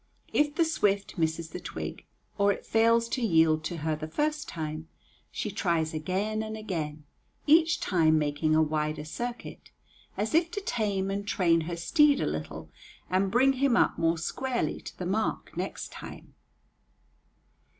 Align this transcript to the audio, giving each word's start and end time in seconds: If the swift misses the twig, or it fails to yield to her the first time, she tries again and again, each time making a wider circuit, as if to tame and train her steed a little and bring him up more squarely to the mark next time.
If 0.33 0.55
the 0.55 0.65
swift 0.65 1.19
misses 1.19 1.51
the 1.51 1.59
twig, 1.59 2.05
or 2.39 2.51
it 2.51 2.65
fails 2.65 3.07
to 3.09 3.21
yield 3.21 3.63
to 3.65 3.77
her 3.85 3.95
the 3.95 4.07
first 4.07 4.49
time, 4.49 4.87
she 5.29 5.51
tries 5.51 5.93
again 5.93 6.41
and 6.41 6.57
again, 6.57 7.03
each 7.45 7.79
time 7.79 8.17
making 8.17 8.55
a 8.55 8.63
wider 8.63 9.05
circuit, 9.05 9.69
as 10.17 10.33
if 10.33 10.49
to 10.53 10.61
tame 10.61 11.11
and 11.11 11.27
train 11.27 11.61
her 11.69 11.75
steed 11.77 12.19
a 12.19 12.25
little 12.25 12.71
and 13.11 13.29
bring 13.29 13.53
him 13.53 13.77
up 13.77 13.99
more 13.99 14.17
squarely 14.17 14.81
to 14.81 14.97
the 14.97 15.05
mark 15.05 15.55
next 15.55 15.91
time. 15.91 16.33